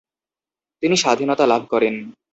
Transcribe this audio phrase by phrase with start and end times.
[0.83, 1.95] তিনি স্বাধীনতা লাভ করেন।